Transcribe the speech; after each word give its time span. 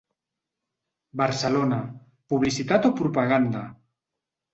Barcelona, 1.21 1.77
publicitat 2.33 2.87
o 2.89 2.91
propaganda? 3.03 3.63